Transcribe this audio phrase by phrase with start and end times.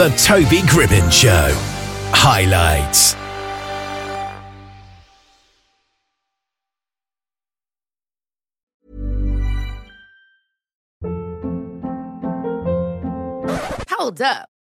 [0.00, 1.50] The Toby Gribbin Show.
[2.14, 3.12] Highlights.
[13.90, 14.48] Hold up.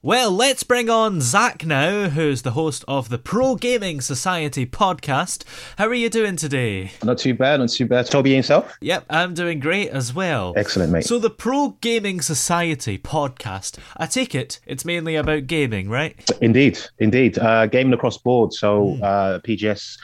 [0.00, 5.42] Well, let's bring on Zach now, who's the host of the Pro Gaming Society podcast.
[5.76, 6.92] How are you doing today?
[7.02, 8.06] Not too bad, not too bad.
[8.06, 8.76] Toby yourself?
[8.80, 10.54] Yep, I'm doing great as well.
[10.56, 11.04] Excellent, mate.
[11.04, 16.14] So, the Pro Gaming Society podcast, I take it it's mainly about gaming, right?
[16.40, 17.36] Indeed, indeed.
[17.36, 18.52] Uh, gaming across board.
[18.52, 19.98] So uh, PGS,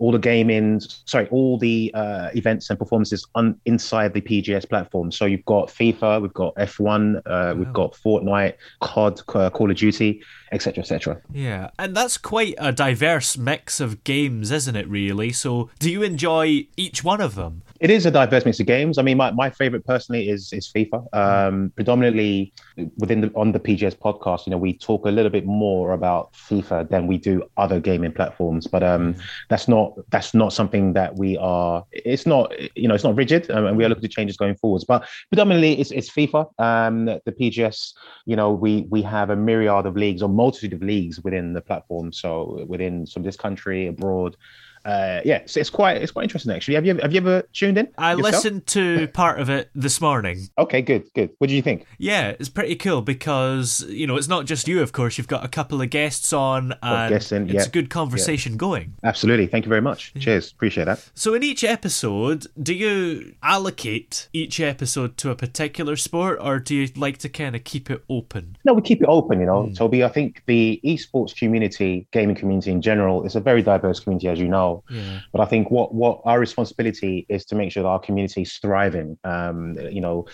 [0.00, 5.12] all the gaming, sorry, all the uh, events and performances on inside the PGS platform.
[5.12, 9.76] So you've got FIFA, we've got F1, uh, we've got Fortnite, COD, uh, Call of
[9.76, 11.20] Duty, etc., etc.
[11.32, 15.32] Yeah, and that's quite a diverse mix of games, isn't it, really?
[15.32, 17.62] So, do you enjoy each one of them?
[17.80, 18.98] It is a diverse mix of games.
[18.98, 21.06] I mean, my, my favorite personally is is FIFA.
[21.14, 22.52] Um, predominantly
[22.98, 26.34] within the on the PGS podcast, you know, we talk a little bit more about
[26.34, 28.66] FIFA than we do other gaming platforms.
[28.66, 29.14] But um,
[29.48, 31.82] that's not that's not something that we are.
[31.90, 34.56] It's not you know it's not rigid, um, and we are looking to changes going
[34.56, 34.84] forwards.
[34.84, 36.50] But predominantly, it's it's FIFA.
[36.58, 37.94] Um, the PGS,
[38.26, 41.62] you know, we we have a myriad of leagues or multitude of leagues within the
[41.62, 42.12] platform.
[42.12, 44.36] So within some this country, abroad
[44.84, 46.74] uh, yeah, it's, it's quite it's quite interesting actually.
[46.74, 47.88] Have you have you ever tuned in?
[47.98, 48.32] I yourself?
[48.32, 50.48] listened to part of it this morning.
[50.58, 51.30] Okay, good, good.
[51.38, 51.86] What do you think?
[51.98, 54.80] Yeah, it's pretty cool because you know it's not just you.
[54.80, 57.68] Of course, you've got a couple of guests on, and guests in, it's yeah, a
[57.68, 58.94] good conversation going.
[59.04, 59.46] Absolutely.
[59.46, 60.14] Thank you very much.
[60.18, 60.52] Cheers.
[60.52, 61.04] Appreciate that.
[61.14, 66.74] So, in each episode, do you allocate each episode to a particular sport, or do
[66.74, 68.56] you like to kind of keep it open?
[68.64, 69.40] No, we keep it open.
[69.40, 70.04] You know, Toby.
[70.04, 74.38] I think the esports community, gaming community in general, is a very diverse community, as
[74.38, 74.69] you know.
[74.90, 75.20] Yeah.
[75.32, 78.52] But I think what what our responsibility is to make sure that our community is
[78.58, 79.18] thriving.
[79.24, 80.26] Um, you know,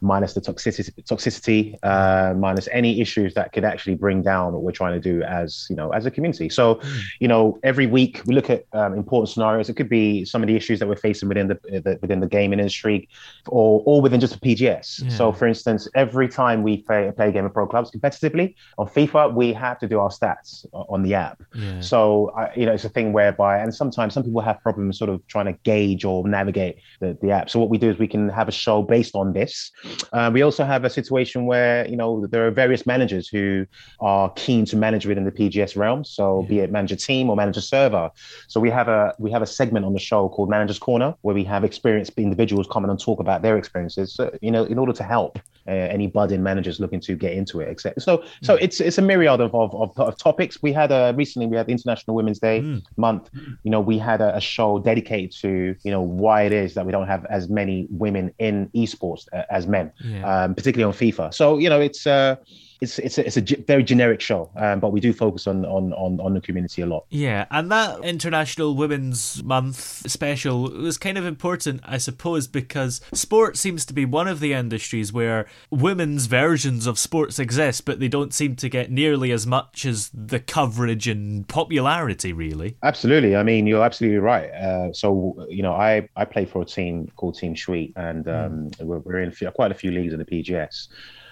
[0.00, 4.72] minus the toxicity, toxicity, uh, minus any issues that could actually bring down what we're
[4.72, 6.48] trying to do as you know as a community.
[6.48, 6.80] So,
[7.20, 9.68] you know, every week we look at um, important scenarios.
[9.68, 12.28] It could be some of the issues that we're facing within the, the within the
[12.28, 13.08] gaming industry,
[13.48, 15.10] or or within just the PGS.
[15.10, 18.86] So, for instance, every time we play play a game of pro clubs competitively on
[18.88, 21.42] FIFA, we have to do our stats on the app.
[21.54, 21.80] Yeah.
[21.80, 25.10] So, I, you know, it's a thing whereby, and sometimes some people have problems sort
[25.10, 27.50] of trying to gauge or navigate the, the app.
[27.50, 29.70] So, what we do is we can have a show based on this.
[30.12, 33.66] Uh, we also have a situation where, you know, there are various managers who
[34.00, 36.04] are keen to manage within the PGS realm.
[36.04, 38.10] So, be it manager team or manager server.
[38.48, 41.34] So, we have a we have a segment on the show called Managers Corner where
[41.34, 44.14] we have experienced individuals come in and talk about their experiences.
[44.14, 47.60] So, you know, in order to help uh, any budding managers looking to get into
[47.60, 48.00] it, etc.
[48.00, 50.62] So, so it's it's a myriad of, of, of, of topics.
[50.62, 53.30] We had a recently we had International Women's Day month.
[53.62, 56.84] You know, we had a, a show dedicated to you know why it is that
[56.86, 60.44] we don't have as many women in esports uh, as men, Yeah.
[60.44, 61.32] um, particularly on FIFA.
[61.34, 62.36] So you know, it's uh,
[62.80, 65.64] it's it's a, it's a ge- very generic show, um, but we do focus on
[65.64, 67.06] on on on the community a lot.
[67.10, 73.56] Yeah, and that International Women's Month special was kind of important, I suppose, because sport
[73.56, 78.08] seems to be one of the industries where women's versions of sports exist, but they
[78.08, 82.76] don't seem to get nearly as much as the coverage and popularity, really.
[82.82, 83.36] Absolutely.
[83.36, 84.50] I mean, you're absolutely right.
[84.50, 88.70] Uh, so, you know, I, I play for a team called Team Sweet, and um,
[88.80, 90.88] we're, we're in quite a few leagues in the PGS.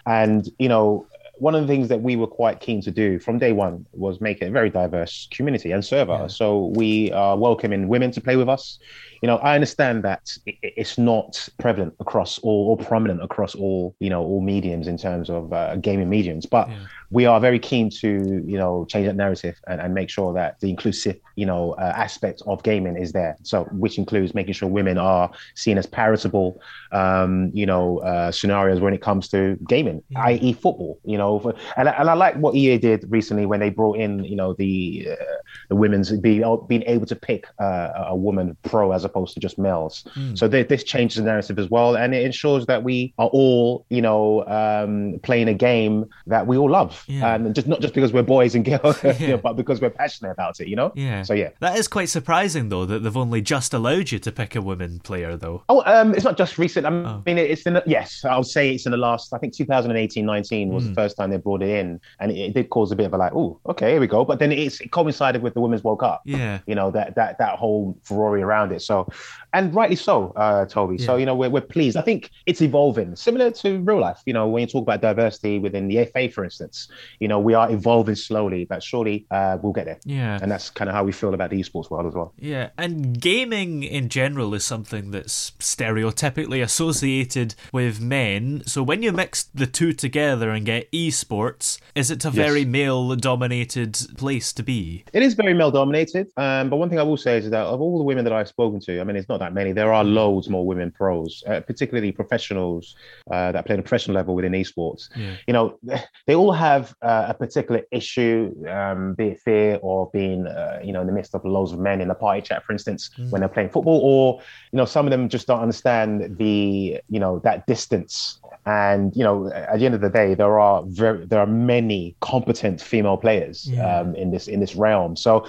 [0.06, 1.06] And, you know,
[1.42, 4.20] one of the things that we were quite keen to do from day one was
[4.20, 6.28] make it a very diverse community and server.
[6.28, 8.78] So we are welcoming women to play with us.
[9.22, 14.08] You know, I understand that it's not prevalent across all or prominent across all, you
[14.08, 16.68] know, all mediums in terms of uh, gaming mediums, but
[17.12, 20.58] we are very keen to, you know, change that narrative and, and make sure that
[20.60, 23.36] the inclusive, you know, uh, aspect of gaming is there.
[23.42, 26.60] So, which includes making sure women are seen as palatable,
[26.90, 30.24] um, you know, uh, scenarios when it comes to gaming, yeah.
[30.24, 30.98] i.e., football.
[31.04, 34.24] You know, for, and, and I like what EA did recently when they brought in,
[34.24, 35.24] you know, the uh,
[35.68, 39.58] the women's being being able to pick uh, a woman pro as opposed to just
[39.58, 40.04] males.
[40.14, 40.38] Mm.
[40.38, 43.84] So th- this changes the narrative as well, and it ensures that we are all,
[43.90, 47.34] you know, um, playing a game that we all love, yeah.
[47.34, 49.18] and just not just because we're boys and girls, yeah.
[49.18, 50.68] you know, but because we're passionate about it.
[50.68, 50.92] You know.
[50.94, 51.22] Yeah.
[51.22, 54.54] So yeah, that is quite surprising though that they've only just allowed you to pick
[54.54, 55.62] a woman player though.
[55.68, 56.86] Oh, um, it's not just recent.
[56.86, 57.22] I oh.
[57.24, 59.32] mean, it's in the, yes, I'll say it's in the last.
[59.32, 60.86] I think 2018-19 was mm.
[60.86, 60.94] the hmm.
[60.94, 63.16] first time they brought it in, and it, it did cause a bit of a
[63.16, 64.24] like, oh, okay, here we go.
[64.24, 66.22] But then it's it coincided with the Women's World Cup.
[66.24, 66.60] Yeah.
[66.66, 68.82] You know that that that whole Ferrari around it.
[68.82, 69.08] So,
[69.52, 70.96] and rightly so, uh, Toby.
[70.96, 71.06] Yeah.
[71.06, 71.96] So you know we're we're pleased.
[71.96, 74.20] I think it's evolving, similar to real life.
[74.26, 76.88] You know, when you talk about diversity within the FA, for instance,
[77.20, 79.98] you know we are evolving slowly, but surely uh, we'll get there.
[80.04, 80.38] Yeah.
[80.40, 82.32] And that's kind of how we feel about the esports world as well.
[82.38, 88.62] Yeah, and gaming in general is something that's stereotypically associated with men.
[88.66, 93.98] So when you mix the two together and get esports, is it a very male-dominated
[94.16, 95.04] place to be?
[95.12, 96.28] It is very male dominated.
[96.36, 98.48] Um, but one thing I will say is that of all the women that I've
[98.48, 99.72] spoken to, I mean, it's not that many.
[99.72, 102.96] There are loads more women pros, uh, particularly professionals
[103.30, 105.08] uh, that play at a professional level within esports.
[105.16, 105.36] Yeah.
[105.46, 105.78] You know,
[106.26, 110.92] they all have uh, a particular issue, um, be it fear or being, uh, you
[110.92, 113.30] know, in the midst of loads of men in the party chat, for instance, mm.
[113.30, 114.40] when they're playing football, or
[114.72, 119.24] you know, some of them just don't understand the, you know, that distance and you
[119.24, 123.16] know, at the end of the day, there are very there are many competent female
[123.16, 124.00] players yeah.
[124.00, 125.16] um, in this in this realm.
[125.16, 125.46] So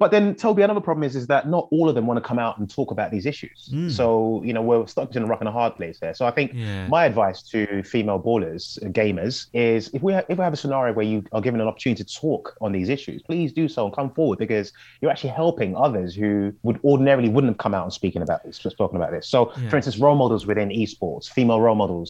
[0.00, 2.38] but then, Toby, another problem is is that not all of them want to come
[2.38, 3.68] out and talk about these issues.
[3.70, 3.90] Mm.
[3.90, 6.14] So you know we're stuck in a rock and a hard place there.
[6.14, 6.88] So I think yeah.
[6.88, 10.56] my advice to female ballers, uh, gamers, is if we ha- if we have a
[10.56, 13.84] scenario where you are given an opportunity to talk on these issues, please do so
[13.84, 17.84] and come forward because you're actually helping others who would ordinarily wouldn't have come out
[17.84, 19.28] and speaking about this, spoken about this.
[19.28, 19.68] So, yeah.
[19.68, 22.09] for instance, role models within esports, female role models.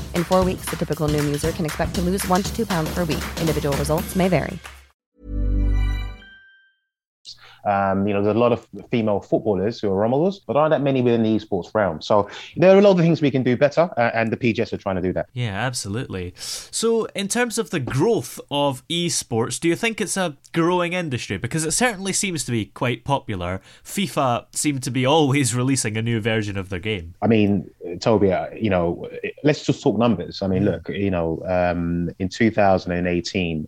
[0.15, 2.91] In four weeks, the typical Noom user can expect to lose one to two pounds
[2.95, 3.23] per week.
[3.39, 4.57] Individual results may vary.
[7.65, 10.71] Um, you know, there's a lot of female footballers who are role models, but aren't
[10.71, 12.01] that many within the esports realm.
[12.01, 14.73] So there are a lot of things we can do better, uh, and the PGS
[14.73, 15.29] are trying to do that.
[15.33, 16.33] Yeah, absolutely.
[16.35, 21.37] So, in terms of the growth of esports, do you think it's a growing industry?
[21.37, 23.61] Because it certainly seems to be quite popular.
[23.83, 27.13] FIFA seem to be always releasing a new version of their game.
[27.21, 29.09] I mean, Toby, uh, you know,
[29.43, 30.41] let's just talk numbers.
[30.41, 30.71] I mean, mm.
[30.71, 33.67] look, you know, um, in 2018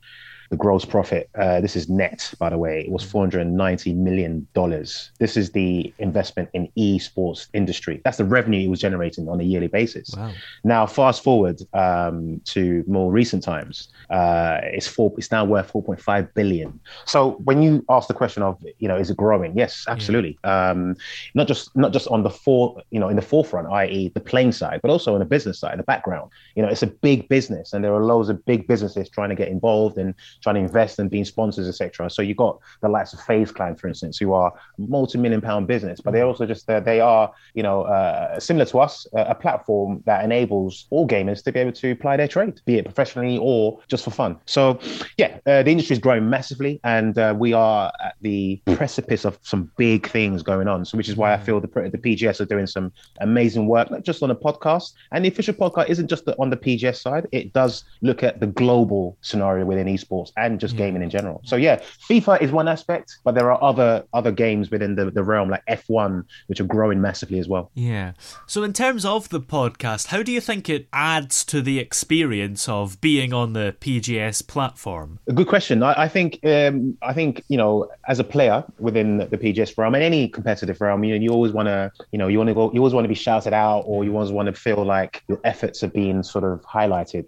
[0.53, 1.31] the gross profit.
[1.33, 2.81] Uh, this is net, by the way.
[2.81, 5.09] It was 490 million dollars.
[5.17, 8.01] This is the investment in esports industry.
[8.05, 10.13] That's the revenue it was generating on a yearly basis.
[10.15, 10.31] Wow.
[10.63, 15.11] Now, fast forward um, to more recent times, uh, it's four.
[15.17, 16.79] It's now worth 4.5 billion.
[17.05, 19.57] So when you ask the question of, you know, is it growing?
[19.57, 20.37] Yes, absolutely.
[20.43, 20.95] Um,
[21.33, 24.51] not just not just on the for, you know, in the forefront, i.e., the playing
[24.51, 26.29] side, but also on the business side, the background.
[26.55, 29.35] You know, it's a big business, and there are loads of big businesses trying to
[29.35, 30.13] get involved and
[30.43, 32.09] trying to invest and being sponsors, etc.
[32.09, 36.01] So you got the likes of FaZe Clan, for instance, who are multi-million pound business,
[36.01, 39.35] but they're also just uh, they are, you know, uh, similar to us, uh, a
[39.35, 43.37] platform that enables all gamers to be able to apply their trade, be it professionally
[43.37, 44.37] or just for fun.
[44.45, 44.79] So,
[45.17, 49.39] yeah, uh, the industry is growing massively, and uh, we are at the precipice of
[49.41, 50.85] some big things going on.
[50.85, 54.03] So, which is why I feel the the PGS are doing some amazing work, not
[54.03, 54.93] just on a podcast.
[55.11, 58.39] And the official podcast isn't just the, on the PGS side; it does look at
[58.39, 61.41] the global scenario within esports and just gaming in general.
[61.43, 65.23] So, yeah, FIFA is one aspect, but there are other other games within the, the
[65.23, 67.71] realm like F1, which are growing massively as well.
[67.73, 68.13] Yeah.
[68.47, 72.69] So, in terms of the podcast, how do you think it adds to the experience
[72.69, 75.19] of being on the PGS platform?
[75.27, 75.83] A good question.
[75.83, 79.95] I, I think um, I think you know, as a player within the PGS realm
[79.95, 82.53] and any competitive realm, you know, you always want to, you know, you want to
[82.53, 85.23] go, you always want to be shouted out, or you always want to feel like
[85.27, 87.25] your efforts are being sort of highlighted.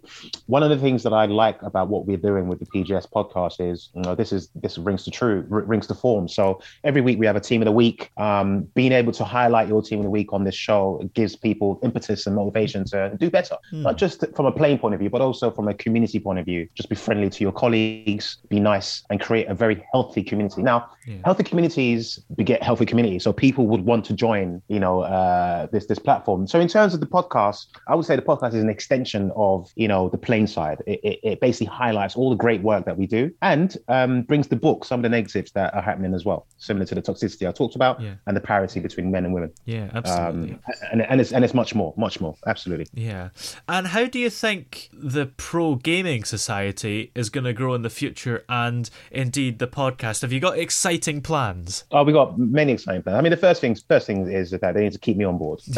[0.47, 3.59] One of the things that I like about what we're doing with the PGS podcast
[3.59, 6.27] is, you know, this is this rings to true, r- rings to form.
[6.27, 8.11] So every week we have a team of the week.
[8.17, 11.79] Um, being able to highlight your team of the week on this show gives people
[11.83, 15.21] impetus and motivation to do better, not just from a playing point of view, but
[15.21, 16.67] also from a community point of view.
[16.75, 20.61] Just be friendly to your colleagues, be nice, and create a very healthy community.
[20.61, 20.89] Now,
[21.23, 25.85] healthy communities beget healthy communities, so people would want to join, you know, uh, this
[25.85, 26.47] this platform.
[26.47, 29.71] So in terms of the podcast, I would say the podcast is an extension of,
[29.75, 30.81] you know, the playing side.
[30.85, 34.47] It, it, it basically highlights all the great work that we do and um, brings
[34.49, 37.47] the book some of the negatives that are happening as well, similar to the toxicity
[37.47, 38.15] I talked about Yeah.
[38.27, 39.51] and the parity between men and women.
[39.65, 40.53] Yeah, absolutely.
[40.53, 40.59] Um,
[40.91, 42.87] and, and it's and it's much more, much more, absolutely.
[42.93, 43.29] Yeah.
[43.69, 47.89] And how do you think the Pro Gaming Society is going to grow in the
[47.89, 50.21] future and indeed the podcast?
[50.23, 51.85] Have you got exciting plans?
[51.91, 53.17] Oh, we got many exciting plans.
[53.17, 55.37] I mean, the first things, first thing is that they need to keep me on
[55.37, 55.61] board.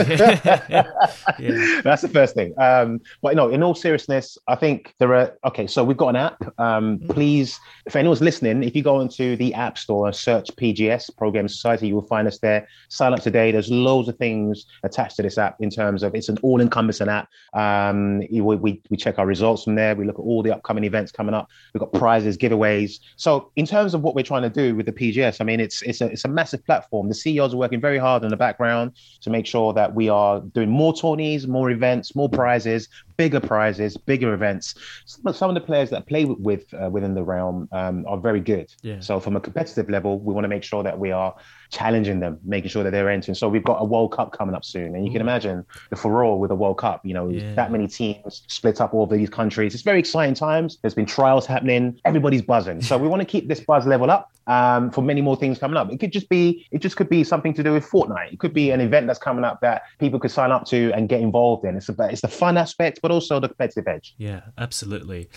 [1.40, 1.82] Yeah.
[1.84, 2.54] That's the first thing.
[2.60, 5.38] Um, but no, in all seriousness, I think there are.
[5.46, 6.60] Okay, so we've got an app.
[6.60, 11.10] Um, please, if anyone's listening, if you go into the App Store and search PGS
[11.18, 12.68] Pro Gaming Society, you will find us there.
[12.90, 13.52] Sign up today.
[13.52, 17.28] There's loads of things attached to this app in terms of it's an all-encompassing app.
[17.54, 19.96] Um, we, we we check our results from there.
[19.96, 21.50] We look at all the upcoming events coming up.
[21.74, 23.00] We've got prizes, giveaways.
[23.16, 25.82] So in terms of what we're trying to do with the PGS, I mean, it's
[25.82, 27.10] it's a it's a massive platform.
[27.10, 30.42] The CEOs are working very hard in the background to make sure that we are
[30.42, 34.76] doing more tourneys, more events, more prizes, bigger prizes, bigger events.
[35.06, 38.40] Some, some of the players that play with, uh, within the realm um, are very
[38.40, 38.74] good.
[38.82, 39.00] Yeah.
[39.00, 41.36] So from a competitive level, we want to make sure that we are
[41.70, 43.36] challenging them, making sure that they're entering.
[43.36, 46.40] So we've got a World Cup coming up soon, and you can imagine the furore
[46.40, 47.06] with a World Cup.
[47.06, 47.54] You know, Yeah.
[47.56, 49.74] that many teams split up all of these countries.
[49.74, 50.78] It's very exciting times.
[50.82, 52.00] There's been trials happening.
[52.06, 52.82] Everybody's buzzing.
[52.82, 55.76] So we want to keep this buzz level up um, for many more things coming
[55.78, 55.92] up.
[55.92, 58.34] It could just be, it just could be something to do with Fortnite.
[58.34, 61.10] It could be an event that's coming up that people could sign up to and
[61.10, 61.76] get involved in.
[61.76, 64.16] It's about, it's the fun aspect, but also the competitive edge.
[64.18, 65.30] Yeah, absolutely.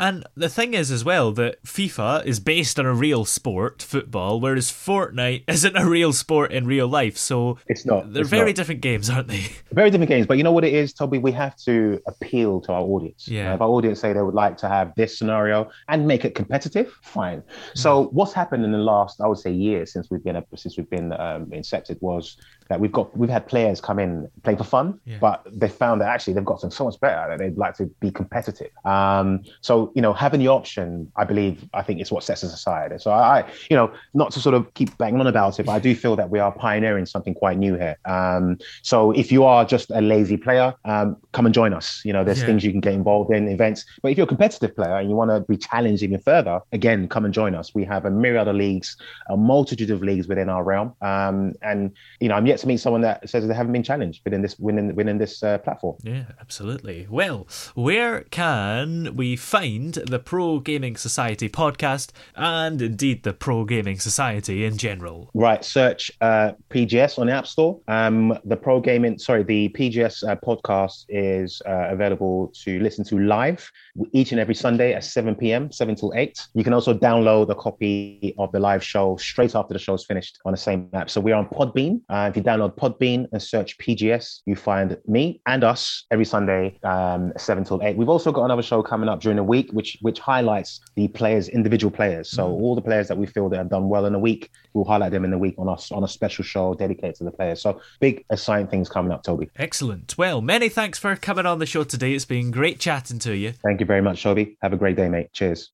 [0.00, 4.40] And the thing is, as well, that FIFA is based on a real sport, football,
[4.40, 7.16] whereas Fortnite isn't a real sport in real life.
[7.16, 8.12] So It's not.
[8.12, 8.56] they're it's very not.
[8.56, 9.46] different games, aren't they?
[9.72, 11.18] Very different games, but you know what it is, Toby?
[11.18, 13.26] We have to appeal to our audience.
[13.26, 13.54] Yeah.
[13.54, 16.92] If our audience say they would like to have this scenario and make it competitive,
[17.02, 17.42] fine.
[17.74, 20.88] So what's happened in the last, I would say, year since we've been since we've
[20.90, 22.36] been um, incepted was
[22.68, 25.18] that we've got we've had players come in play for fun, Yeah.
[25.20, 27.86] but they found that actually they've got something so much better that they'd like to
[28.00, 28.70] be competitive.
[28.84, 32.52] Um, so you know, having the option, I believe, I think it's what sets us
[32.54, 32.92] aside.
[32.92, 35.66] And so I, I, you know, not to sort of keep banging on about it,
[35.66, 37.96] but I do feel that we are pioneering something quite new here.
[38.04, 42.00] Um, so if you are just a lazy player, um, come and join us.
[42.04, 42.46] You know, there's Yeah.
[42.46, 43.84] things you can get involved in, events.
[44.02, 47.08] But if you're a competitive player and you want to be challenged even further, again,
[47.08, 47.74] come and join us.
[47.74, 48.96] We have a myriad of leagues,
[49.28, 50.94] a multitude of leagues within our realm.
[51.02, 51.90] Um, and
[52.20, 54.58] you know, I'm yet to meet someone that says they haven't been challenged within this
[54.58, 55.96] within within this uh, platform.
[56.02, 57.06] Yeah, absolutely.
[57.10, 63.98] Well, where can we find the Pro Gaming Society podcast and indeed the Pro Gaming
[63.98, 65.30] Society in general?
[65.34, 67.80] Right, search uh, PGS on the App Store.
[67.88, 73.18] Um, the Pro Gaming, sorry, the PGS uh, podcast is uh, available to listen to
[73.18, 73.70] live
[74.12, 76.46] each and every Sunday at 7 p.m., 7 till 8.
[76.54, 80.38] You can also download a copy of the live show straight after the show's finished
[80.44, 81.10] on the same app.
[81.10, 82.00] So we're on Podbean.
[82.08, 86.78] Uh, if you download Podbean and search PGS, you find me and us every Sunday,
[86.82, 87.96] um, seven till eight.
[87.96, 91.48] We've also got another show coming up during the week, which which highlights the players,
[91.48, 92.30] individual players.
[92.30, 92.52] So mm.
[92.52, 95.12] all the players that we feel that have done well in a week, we'll highlight
[95.12, 97.62] them in the week on us on a special show dedicated to the players.
[97.62, 99.50] So big assigned things coming up, Toby.
[99.56, 100.16] Excellent.
[100.18, 102.12] Well, many thanks for coming on the show today.
[102.14, 103.52] It's been great chatting to you.
[103.52, 104.56] Thank you very much, Toby.
[104.62, 105.32] Have a great day, mate.
[105.32, 105.70] Cheers.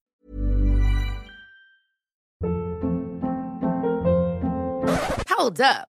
[5.40, 5.88] Hold up.